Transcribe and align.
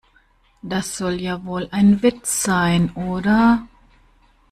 Das 0.63 0.97
soll 0.97 1.21
ja 1.21 1.45
wohl 1.45 1.67
ein 1.71 2.01
Witz 2.01 2.41
sein, 2.41 2.89
oder? 2.95 3.67